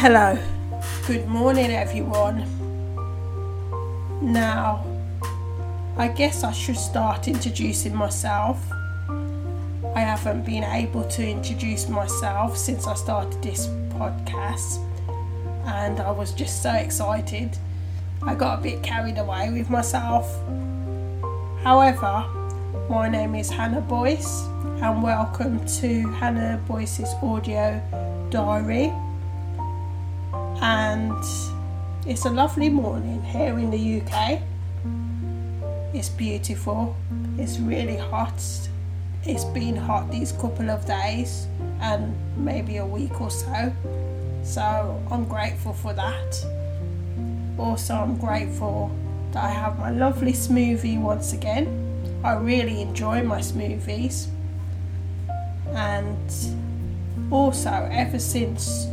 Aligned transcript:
Hello, 0.00 0.38
good 1.06 1.26
morning, 1.26 1.70
everyone. 1.70 2.44
Now, 4.20 4.84
I 5.96 6.08
guess 6.08 6.44
I 6.44 6.52
should 6.52 6.76
start 6.76 7.28
introducing 7.28 7.96
myself. 7.96 8.62
I 9.94 10.00
haven't 10.00 10.44
been 10.44 10.64
able 10.64 11.04
to 11.04 11.26
introduce 11.26 11.88
myself 11.88 12.58
since 12.58 12.86
I 12.86 12.92
started 12.92 13.42
this 13.42 13.68
podcast, 13.96 14.84
and 15.64 15.98
I 15.98 16.10
was 16.10 16.32
just 16.32 16.62
so 16.62 16.74
excited. 16.74 17.56
I 18.22 18.34
got 18.34 18.58
a 18.58 18.62
bit 18.62 18.82
carried 18.82 19.16
away 19.16 19.48
with 19.50 19.70
myself. 19.70 20.30
However, 21.64 22.26
my 22.90 23.08
name 23.08 23.34
is 23.34 23.48
Hannah 23.48 23.80
Boyce, 23.80 24.42
and 24.82 25.02
welcome 25.02 25.64
to 25.80 26.06
Hannah 26.10 26.62
Boyce's 26.68 27.14
audio 27.22 27.80
diary 28.28 28.92
and 30.60 31.22
it's 32.06 32.24
a 32.24 32.30
lovely 32.30 32.68
morning 32.68 33.22
here 33.22 33.58
in 33.58 33.70
the 33.70 34.00
UK. 34.00 34.40
It's 35.94 36.08
beautiful, 36.08 36.96
it's 37.38 37.58
really 37.58 37.96
hot. 37.96 38.42
It's 39.24 39.44
been 39.44 39.74
hot 39.76 40.10
these 40.10 40.32
couple 40.32 40.70
of 40.70 40.86
days 40.86 41.48
and 41.80 42.14
maybe 42.36 42.76
a 42.76 42.86
week 42.86 43.20
or 43.20 43.30
so. 43.30 43.72
So 44.42 45.02
I'm 45.10 45.24
grateful 45.24 45.72
for 45.72 45.92
that. 45.94 46.46
Also, 47.58 47.94
I'm 47.94 48.16
grateful 48.16 48.90
that 49.32 49.44
I 49.44 49.50
have 49.50 49.78
my 49.78 49.90
lovely 49.90 50.32
smoothie 50.32 51.00
once 51.00 51.32
again. 51.32 51.66
I 52.22 52.34
really 52.34 52.80
enjoy 52.82 53.22
my 53.22 53.40
smoothies. 53.40 54.28
And 55.74 56.16
also, 57.30 57.88
ever 57.90 58.18
since 58.18 58.86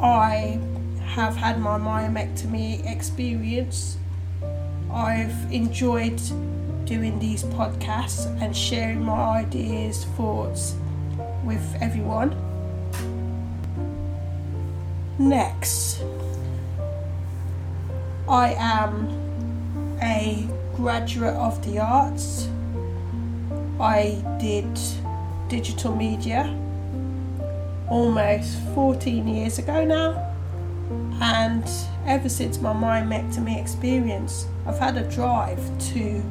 I 0.00 0.60
have 1.02 1.34
had 1.36 1.58
my 1.60 1.76
myomectomy 1.76 2.88
experience. 2.88 3.98
I've 4.92 5.52
enjoyed 5.52 6.20
doing 6.84 7.18
these 7.18 7.42
podcasts 7.42 8.26
and 8.40 8.56
sharing 8.56 9.02
my 9.02 9.40
ideas, 9.40 10.04
thoughts 10.16 10.76
with 11.44 11.76
everyone. 11.80 12.36
Next, 15.18 16.00
I 18.28 18.54
am 18.56 19.98
a 20.00 20.46
graduate 20.76 21.34
of 21.34 21.60
the 21.66 21.80
arts. 21.80 22.48
I 23.80 24.22
did 24.38 24.78
digital 25.48 25.96
media 25.96 26.56
almost 27.90 28.58
14 28.74 29.26
years 29.26 29.58
ago 29.58 29.84
now. 29.84 30.24
And 31.20 31.68
ever 32.06 32.28
since 32.28 32.60
my 32.60 32.72
myomectomy 32.72 33.60
experience, 33.60 34.46
I've 34.66 34.78
had 34.78 34.96
a 34.96 35.08
drive 35.10 35.60
to 35.92 36.22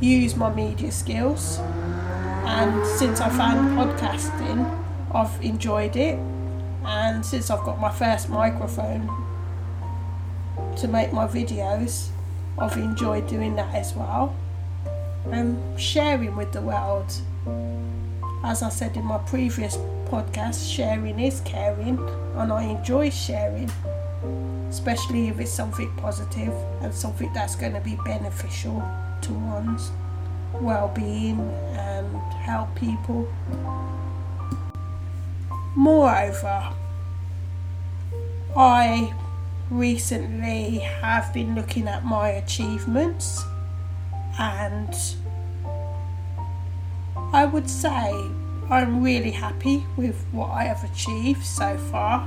use 0.00 0.36
my 0.36 0.52
media 0.54 0.92
skills. 0.92 1.58
And 2.44 2.86
since 2.86 3.20
I 3.20 3.28
found 3.30 3.76
podcasting, 3.76 4.70
I've 5.12 5.42
enjoyed 5.42 5.96
it. 5.96 6.18
And 6.84 7.24
since 7.26 7.50
I've 7.50 7.64
got 7.64 7.80
my 7.80 7.90
first 7.90 8.28
microphone 8.28 9.10
to 10.76 10.88
make 10.88 11.12
my 11.12 11.26
videos, 11.26 12.08
I've 12.58 12.76
enjoyed 12.76 13.26
doing 13.26 13.56
that 13.56 13.74
as 13.74 13.94
well. 13.94 14.36
And 15.30 15.80
sharing 15.80 16.36
with 16.36 16.52
the 16.52 16.60
world 16.60 17.12
as 18.46 18.62
I 18.62 18.68
said 18.68 18.96
in 18.96 19.04
my 19.04 19.18
previous 19.18 19.76
podcast, 20.06 20.72
sharing 20.72 21.18
is 21.18 21.40
caring, 21.40 21.98
and 22.36 22.52
I 22.52 22.62
enjoy 22.62 23.10
sharing, 23.10 23.68
especially 24.70 25.26
if 25.26 25.40
it's 25.40 25.50
something 25.50 25.90
positive 25.96 26.54
and 26.80 26.94
something 26.94 27.32
that's 27.32 27.56
going 27.56 27.72
to 27.72 27.80
be 27.80 27.98
beneficial 28.04 28.88
to 29.22 29.32
one's 29.32 29.90
well 30.60 30.92
being 30.94 31.40
and 31.72 32.16
help 32.34 32.72
people. 32.76 33.28
Moreover, 35.74 36.72
I 38.56 39.12
recently 39.70 40.78
have 40.78 41.34
been 41.34 41.56
looking 41.56 41.88
at 41.88 42.04
my 42.04 42.28
achievements 42.28 43.44
and 44.38 44.94
I 47.32 47.44
would 47.44 47.68
say 47.68 48.12
I'm 48.70 49.02
really 49.02 49.30
happy 49.30 49.84
with 49.96 50.24
what 50.32 50.50
I 50.50 50.64
have 50.64 50.82
achieved 50.84 51.44
so 51.44 51.76
far 51.76 52.26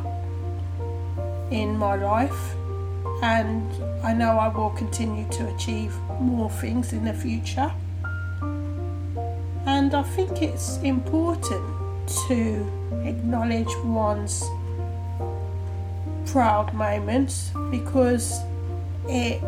in 1.52 1.78
my 1.78 1.96
life, 1.96 2.56
and 3.22 3.72
I 4.04 4.14
know 4.14 4.38
I 4.38 4.48
will 4.50 4.70
continue 4.70 5.28
to 5.32 5.54
achieve 5.54 5.96
more 6.20 6.50
things 6.50 6.94
in 6.94 7.06
the 7.06 7.14
future. 7.14 7.72
And 9.66 9.94
I 9.94 10.04
think 10.04 10.42
it's 10.42 10.78
important 10.78 12.08
to 12.28 13.02
acknowledge 13.06 13.74
one's 13.84 14.44
proud 16.32 16.74
moments 16.74 17.52
because 17.72 18.40
it 19.08 19.42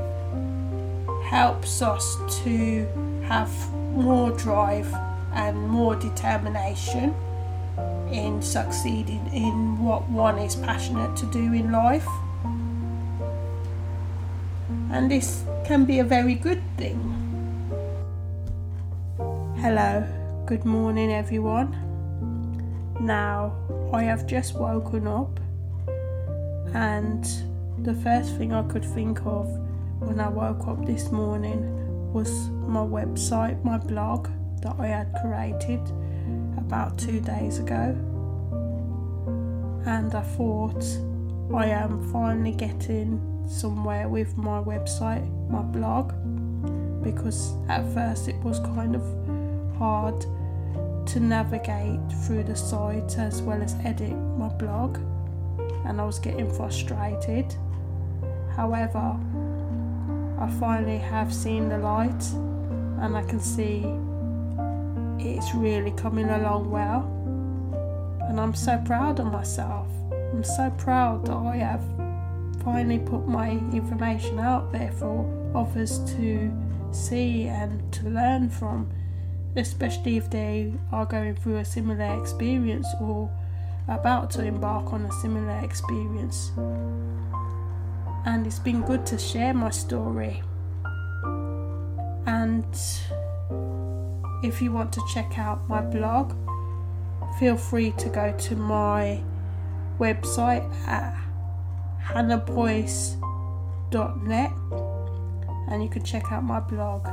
helps 1.25 1.81
us 1.81 2.17
to 2.43 2.85
have 3.27 3.51
more 3.93 4.31
drive 4.31 4.93
and 5.33 5.67
more 5.67 5.95
determination 5.95 7.15
in 8.11 8.41
succeeding 8.41 9.25
in 9.33 9.79
what 9.79 10.07
one 10.09 10.37
is 10.37 10.55
passionate 10.55 11.15
to 11.17 11.25
do 11.27 11.53
in 11.53 11.71
life. 11.71 12.07
And 14.91 15.09
this 15.09 15.43
can 15.65 15.85
be 15.85 15.99
a 15.99 16.03
very 16.03 16.35
good 16.35 16.61
thing. 16.77 16.99
Hello, 19.57 20.03
good 20.45 20.65
morning, 20.65 21.13
everyone. 21.13 21.77
Now, 22.99 23.53
I 23.93 24.03
have 24.03 24.27
just 24.27 24.55
woken 24.55 25.07
up, 25.07 25.39
and 26.73 27.25
the 27.83 27.93
first 27.93 28.35
thing 28.35 28.53
I 28.53 28.63
could 28.63 28.83
think 28.83 29.19
of 29.25 29.47
when 29.99 30.19
I 30.19 30.27
woke 30.27 30.67
up 30.67 30.85
this 30.85 31.11
morning 31.11 32.11
was 32.11 32.49
my 32.49 32.81
website, 32.81 33.63
my 33.63 33.77
blog 33.77 34.27
that 34.61 34.75
I 34.79 34.87
had 34.87 35.13
created 35.21 35.81
about 36.57 36.97
two 36.97 37.19
days 37.19 37.59
ago. 37.59 37.95
And 39.85 40.13
I 40.13 40.21
thought 40.21 40.83
I 41.53 41.65
am 41.67 42.11
finally 42.11 42.53
getting 42.53 43.19
somewhere 43.49 44.07
with 44.07 44.37
my 44.37 44.61
website, 44.61 45.27
my 45.49 45.61
blog, 45.61 46.13
because 47.03 47.53
at 47.67 47.83
first 47.93 48.27
it 48.27 48.37
was 48.37 48.59
kind 48.59 48.95
of 48.95 49.03
hard 49.77 50.25
to 51.07 51.19
navigate 51.19 51.99
through 52.23 52.43
the 52.43 52.55
site 52.55 53.17
as 53.17 53.41
well 53.41 53.61
as 53.61 53.75
edit 53.83 54.15
my 54.37 54.47
blog, 54.49 54.97
and 55.85 55.99
I 55.99 56.05
was 56.05 56.19
getting 56.19 56.49
frustrated. 56.53 57.53
However, 58.55 59.17
I 60.39 60.49
finally 60.59 60.99
have 60.99 61.33
seen 61.33 61.69
the 61.69 61.79
light 61.79 62.23
and 63.01 63.17
I 63.17 63.23
can 63.23 63.39
see 63.39 63.83
it's 65.21 65.53
really 65.53 65.91
coming 65.91 66.29
along 66.29 66.69
well. 66.69 67.03
And 68.27 68.39
I'm 68.39 68.53
so 68.53 68.81
proud 68.85 69.19
of 69.19 69.31
myself. 69.31 69.87
I'm 70.11 70.43
so 70.43 70.69
proud 70.77 71.25
that 71.25 71.35
I 71.35 71.57
have 71.57 71.83
finally 72.63 72.99
put 72.99 73.27
my 73.27 73.51
information 73.73 74.39
out 74.39 74.71
there 74.71 74.91
for 74.93 75.25
others 75.55 75.99
to 76.15 76.51
see 76.91 77.45
and 77.45 77.91
to 77.93 78.09
learn 78.09 78.49
from, 78.49 78.89
especially 79.55 80.17
if 80.17 80.29
they 80.29 80.73
are 80.91 81.05
going 81.05 81.35
through 81.35 81.57
a 81.57 81.65
similar 81.65 82.19
experience 82.21 82.87
or 82.99 83.29
about 83.87 84.29
to 84.31 84.43
embark 84.45 84.93
on 84.93 85.05
a 85.05 85.11
similar 85.13 85.59
experience. 85.63 86.51
And 88.25 88.45
it's 88.45 88.59
been 88.59 88.81
good 88.81 89.05
to 89.07 89.17
share 89.17 89.53
my 89.53 89.71
story. 89.71 90.41
And 92.25 92.65
if 94.43 94.61
you 94.61 94.71
want 94.71 94.93
to 94.93 95.01
check 95.13 95.37
out 95.37 95.67
my 95.67 95.81
blog, 95.81 96.33
feel 97.39 97.55
free 97.55 97.91
to 97.91 98.09
go 98.09 98.35
to 98.37 98.55
my 98.55 99.21
website 99.99 100.67
at 100.87 101.15
hannahboyce.net 102.03 104.51
and 105.69 105.83
you 105.83 105.89
can 105.89 106.03
check 106.03 106.31
out 106.31 106.43
my 106.43 106.59
blog. 106.59 107.07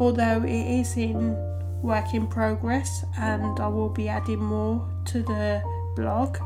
Although 0.00 0.44
it 0.44 0.80
is 0.80 0.96
in 0.96 1.36
work 1.82 2.14
in 2.14 2.26
progress 2.26 3.04
and 3.18 3.60
I 3.60 3.68
will 3.68 3.90
be 3.90 4.08
adding 4.08 4.42
more 4.42 4.88
to 5.06 5.22
the 5.22 5.62
blog 5.94 6.38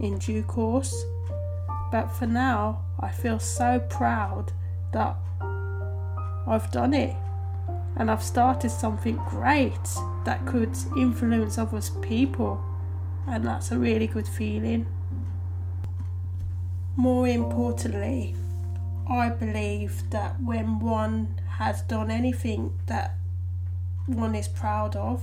in 0.00 0.18
due 0.18 0.42
course. 0.42 1.04
But 1.92 2.08
for 2.08 2.26
now, 2.26 2.82
I 2.98 3.10
feel 3.10 3.38
so 3.38 3.78
proud 3.78 4.52
that 4.92 5.16
I've 6.46 6.70
done 6.70 6.94
it 6.94 7.14
and 7.96 8.10
I've 8.10 8.22
started 8.22 8.70
something 8.70 9.16
great 9.28 9.88
that 10.24 10.44
could 10.46 10.76
influence 10.96 11.58
other 11.58 11.80
people. 12.02 12.62
and 13.28 13.44
that's 13.44 13.72
a 13.72 13.78
really 13.78 14.06
good 14.06 14.28
feeling. 14.28 14.86
More 16.94 17.26
importantly, 17.26 18.36
I 19.10 19.30
believe 19.30 20.08
that 20.10 20.40
when 20.40 20.78
one 20.78 21.40
has 21.58 21.82
done 21.82 22.10
anything 22.10 22.72
that 22.86 23.16
one 24.06 24.36
is 24.36 24.46
proud 24.46 24.94
of, 24.94 25.22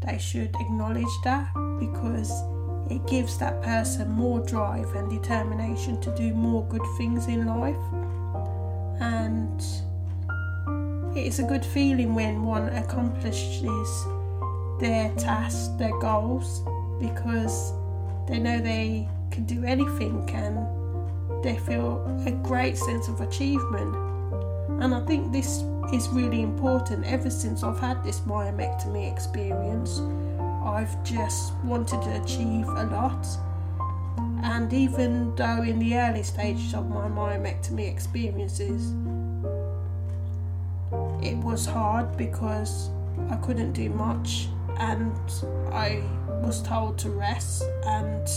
they 0.00 0.18
should 0.18 0.54
acknowledge 0.60 1.14
that 1.24 1.52
because 1.78 2.32
it 2.90 3.06
gives 3.06 3.36
that 3.38 3.62
person 3.62 4.10
more 4.10 4.40
drive 4.40 4.94
and 4.94 5.10
determination 5.10 6.00
to 6.00 6.14
do 6.14 6.32
more 6.32 6.64
good 6.64 6.86
things 6.96 7.26
in 7.26 7.46
life. 7.46 7.76
And 9.00 9.62
it's 11.16 11.38
a 11.38 11.42
good 11.42 11.64
feeling 11.64 12.14
when 12.14 12.42
one 12.44 12.68
accomplishes 12.68 14.06
their 14.78 15.10
tasks, 15.16 15.68
their 15.78 15.98
goals, 15.98 16.62
because 17.00 17.72
they 18.28 18.38
know 18.38 18.60
they 18.60 19.08
can 19.30 19.44
do 19.44 19.64
anything 19.64 20.28
and 20.30 20.66
they 21.42 21.56
feel 21.56 22.04
a 22.26 22.30
great 22.30 22.76
sense 22.76 23.08
of 23.08 23.20
achievement. 23.20 23.94
And 24.82 24.94
I 24.94 25.00
think 25.06 25.32
this 25.32 25.62
is 25.92 26.08
really 26.08 26.42
important 26.42 27.06
ever 27.06 27.30
since 27.30 27.62
I've 27.62 27.78
had 27.78 28.04
this 28.04 28.20
myomectomy 28.20 29.10
experience. 29.10 30.00
I've 30.64 31.02
just 31.02 31.54
wanted 31.64 32.02
to 32.02 32.22
achieve 32.22 32.68
a 32.68 32.84
lot. 32.84 33.26
And 34.42 34.72
even 34.72 35.34
though 35.34 35.62
in 35.62 35.78
the 35.78 35.96
early 35.96 36.22
stages 36.22 36.74
of 36.74 36.90
my 36.90 37.08
myomectomy 37.08 37.90
experiences, 37.90 38.92
it 41.22 41.36
was 41.38 41.66
hard 41.66 42.16
because 42.16 42.90
I 43.30 43.36
couldn't 43.36 43.72
do 43.72 43.88
much 43.90 44.48
and 44.78 45.14
I 45.72 46.02
was 46.42 46.62
told 46.62 46.98
to 46.98 47.10
rest 47.10 47.64
and 47.84 48.28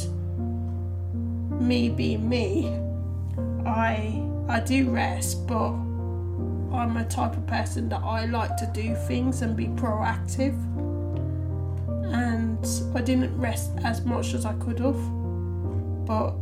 me 1.62 1.90
being 1.90 2.28
me 2.28 2.80
I 3.66 4.24
I 4.48 4.60
do 4.62 4.90
rest 4.90 5.46
but 5.48 5.72
I'm 6.72 6.98
a 6.98 7.06
type 7.06 7.36
of 7.36 7.46
person 7.48 7.90
that 7.90 8.02
I 8.04 8.26
like 8.26 8.56
to 8.58 8.70
do 8.74 8.96
things 8.96 9.42
and 9.42 9.56
be 9.56 9.66
proactive. 9.66 10.56
And 12.14 12.66
I 12.96 13.02
didn't 13.02 13.38
rest 13.40 13.72
as 13.84 14.06
much 14.06 14.34
as 14.34 14.46
I 14.46 14.54
could 14.54 14.80
have 14.80 15.00
but 16.06 16.34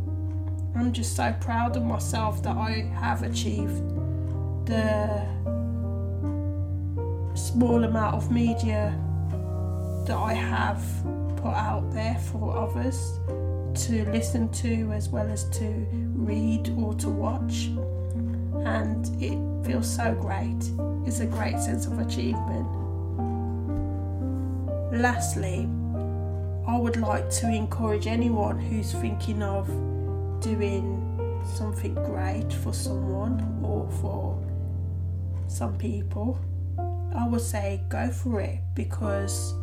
I'm 0.74 0.92
just 0.92 1.14
so 1.14 1.34
proud 1.40 1.76
of 1.76 1.84
myself 1.84 2.42
that 2.42 2.56
I 2.56 2.90
have 2.94 3.22
achieved 3.22 3.82
the 4.64 5.26
small 7.48 7.84
amount 7.84 8.14
of 8.14 8.30
media 8.30 8.94
that 10.06 10.16
I 10.16 10.34
have 10.34 10.84
put 11.36 11.54
out 11.54 11.90
there 11.92 12.18
for 12.30 12.54
others 12.54 13.18
to 13.86 14.04
listen 14.10 14.50
to 14.50 14.92
as 14.92 15.08
well 15.08 15.26
as 15.30 15.44
to 15.58 15.86
read 16.14 16.68
or 16.76 16.92
to 16.96 17.08
watch. 17.08 17.70
And 18.66 19.06
it 19.22 19.66
feels 19.66 19.88
so 19.88 20.14
great. 20.14 20.62
It's 21.06 21.20
a 21.20 21.26
great 21.26 21.58
sense 21.58 21.86
of 21.86 21.98
achievement. 22.00 22.68
Lastly, 24.92 25.66
I 26.66 26.76
would 26.76 26.98
like 26.98 27.30
to 27.40 27.48
encourage 27.48 28.06
anyone 28.06 28.58
who's 28.58 28.92
thinking 28.92 29.42
of 29.42 29.68
doing 30.42 30.84
something 31.56 31.94
great 31.94 32.52
for 32.52 32.74
someone 32.74 33.58
or 33.64 33.90
for 34.02 34.38
some 35.48 35.78
people. 35.78 36.38
I 37.14 37.26
would 37.26 37.40
say 37.40 37.82
go 37.88 38.10
for 38.10 38.40
it 38.40 38.58
because 38.74 39.54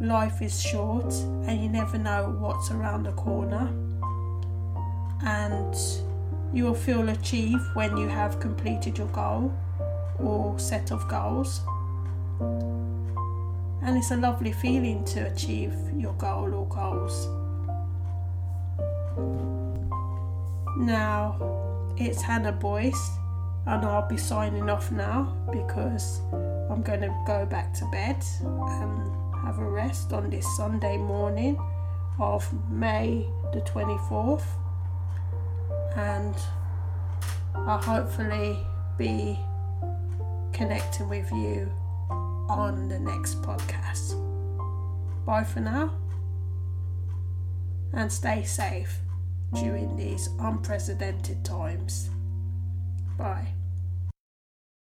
life 0.00 0.42
is 0.42 0.60
short 0.60 1.12
and 1.46 1.62
you 1.62 1.68
never 1.68 1.98
know 1.98 2.36
what's 2.38 2.70
around 2.70 3.04
the 3.04 3.12
corner. 3.12 3.72
And 5.24 5.74
you 6.52 6.64
will 6.64 6.74
feel 6.74 7.08
achieved 7.08 7.64
when 7.74 7.96
you 7.96 8.08
have 8.08 8.40
completed 8.40 8.98
your 8.98 9.06
goal 9.08 9.52
or 10.18 10.58
set 10.58 10.90
of 10.90 11.08
goals. 11.08 11.60
And 13.82 13.96
it's 13.96 14.10
a 14.10 14.16
lovely 14.16 14.52
feeling 14.52 15.04
to 15.06 15.20
achieve 15.26 15.74
your 15.96 16.12
goal 16.14 16.54
or 16.54 16.66
goals. 16.66 17.28
Now 20.76 21.36
it's 21.96 22.22
Hannah 22.22 22.52
Boyce, 22.52 23.10
and 23.66 23.84
I'll 23.84 24.08
be 24.08 24.16
signing 24.16 24.68
off 24.68 24.90
now 24.90 25.36
because 25.52 26.20
I'm 26.70 26.82
going 26.82 27.00
to 27.00 27.14
go 27.26 27.46
back 27.46 27.72
to 27.74 27.84
bed 27.92 28.22
and 28.40 29.10
have 29.44 29.58
a 29.58 29.64
rest 29.64 30.12
on 30.12 30.30
this 30.30 30.46
Sunday 30.56 30.96
morning 30.96 31.58
of 32.18 32.48
May 32.70 33.26
the 33.52 33.60
24th, 33.60 34.44
and 35.96 36.34
I'll 37.54 37.80
hopefully 37.80 38.58
be 38.98 39.38
connecting 40.52 41.08
with 41.08 41.30
you 41.32 41.70
on 42.48 42.88
the 42.88 42.98
next 42.98 43.42
podcast. 43.42 44.18
Bye 45.24 45.44
for 45.44 45.60
now, 45.60 45.92
and 47.92 48.10
stay 48.10 48.42
safe 48.42 49.00
during 49.54 49.96
these 49.96 50.30
unprecedented 50.40 51.44
times. 51.44 52.10
Bye. 53.22 53.61